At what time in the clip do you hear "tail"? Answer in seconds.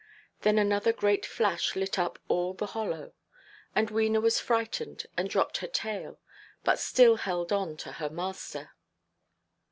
5.67-6.19